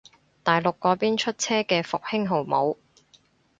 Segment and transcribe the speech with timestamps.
[0.41, 2.75] 大陸嗰邊出車嘅復興號冇